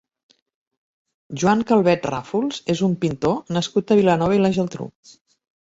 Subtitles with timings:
[1.43, 4.91] Joan Calvet Ràfols és un pintor nascut a Vilanova i la Geltrú.